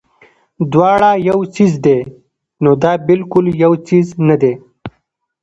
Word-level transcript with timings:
دواړه 0.71 1.09
يو 1.29 1.39
څيز 1.55 1.73
دے 1.85 1.97
نو 2.63 2.71
دا 2.81 2.91
بالکل 3.07 3.45
يو 3.63 3.71
څيز 3.87 4.07
نۀ 4.27 4.35
دے 4.41 4.53